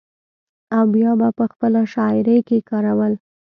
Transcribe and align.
او 0.75 0.83
بيا 0.93 1.11
به 1.19 1.27
پۀ 1.37 1.43
خپله 1.53 1.81
شاعرۍ 1.93 2.39
کښې 2.47 2.59
کارول۔ 2.69 3.13